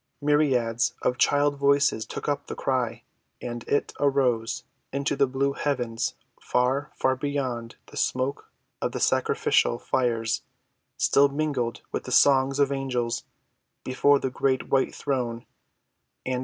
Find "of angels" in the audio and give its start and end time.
12.57-13.25